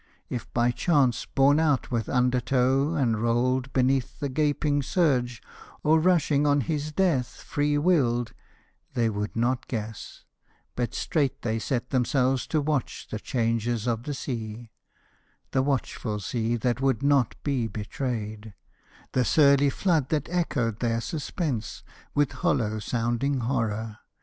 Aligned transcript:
If 0.29 0.51
by 0.51 0.71
chance 0.71 1.27
Borne 1.27 1.59
out 1.59 1.91
with 1.91 2.09
undertow 2.09 2.95
and 2.95 3.21
rolled 3.21 3.71
beneath 3.71 4.19
The 4.19 4.29
gaping 4.29 4.81
surge, 4.81 5.43
or 5.83 5.99
rushing 5.99 6.47
on 6.47 6.61
his 6.61 6.91
death 6.91 7.27
Free 7.43 7.77
willed, 7.77 8.33
they 8.95 9.11
would 9.11 9.35
not 9.35 9.67
guess; 9.67 10.23
but 10.75 10.95
straight 10.95 11.43
they 11.43 11.59
set 11.59 11.91
Themselves 11.91 12.47
to 12.47 12.61
watch 12.61 13.09
the 13.11 13.19
changes 13.19 13.85
of 13.85 14.01
the 14.01 14.15
sea 14.15 14.71
The 15.51 15.61
watchful 15.61 16.19
sea 16.19 16.55
that 16.55 16.81
would 16.81 17.03
not 17.03 17.35
be 17.43 17.67
betrayed, 17.67 18.55
The 19.11 19.23
surly 19.23 19.69
flood 19.69 20.09
that 20.09 20.27
echoed 20.29 20.79
their 20.79 20.99
suspense 20.99 21.83
With 22.15 22.31
hollow 22.31 22.79
sounding 22.79 23.41
horror. 23.41 23.99